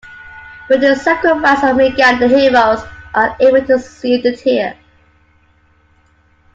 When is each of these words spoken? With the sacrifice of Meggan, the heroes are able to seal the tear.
With 0.67 0.81
the 0.81 0.95
sacrifice 0.95 1.61
of 1.61 1.77
Meggan, 1.77 2.19
the 2.19 2.27
heroes 2.27 2.81
are 3.13 3.37
able 3.39 3.63
to 3.67 3.77
seal 3.77 4.19
the 4.23 4.35
tear. 4.35 4.75